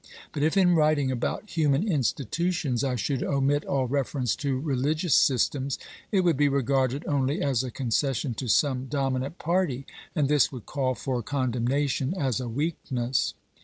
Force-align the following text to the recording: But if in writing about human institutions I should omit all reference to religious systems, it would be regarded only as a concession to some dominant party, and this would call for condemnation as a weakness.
But 0.31 0.41
if 0.41 0.57
in 0.57 0.73
writing 0.73 1.11
about 1.11 1.47
human 1.55 1.87
institutions 1.87 2.83
I 2.83 2.95
should 2.95 3.21
omit 3.21 3.63
all 3.63 3.85
reference 3.87 4.35
to 4.37 4.59
religious 4.59 5.13
systems, 5.13 5.77
it 6.11 6.21
would 6.21 6.37
be 6.37 6.49
regarded 6.49 7.05
only 7.05 7.39
as 7.39 7.63
a 7.63 7.69
concession 7.69 8.33
to 8.33 8.47
some 8.47 8.87
dominant 8.87 9.37
party, 9.37 9.85
and 10.15 10.27
this 10.27 10.51
would 10.51 10.65
call 10.65 10.95
for 10.95 11.21
condemnation 11.21 12.15
as 12.17 12.39
a 12.39 12.49
weakness. 12.49 13.35